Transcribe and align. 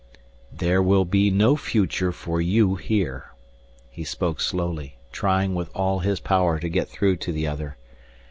"There 0.51 0.81
will 0.81 1.05
be 1.05 1.29
no 1.29 1.55
future 1.55 2.11
for 2.11 2.41
you 2.41 2.73
here," 2.73 3.33
he 3.91 4.03
spoke 4.03 4.41
slowly, 4.41 4.97
trying 5.11 5.53
with 5.53 5.69
all 5.75 5.99
his 5.99 6.19
power 6.19 6.59
to 6.59 6.69
get 6.69 6.89
through 6.89 7.17
to 7.17 7.31
the 7.31 7.45
other. 7.45 7.77